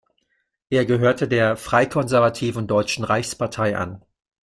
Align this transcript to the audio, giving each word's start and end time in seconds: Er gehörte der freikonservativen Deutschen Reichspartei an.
Er 0.71 0.85
gehörte 0.87 1.27
der 1.27 1.55
freikonservativen 1.57 2.65
Deutschen 2.65 3.03
Reichspartei 3.03 3.77
an. 3.77 4.03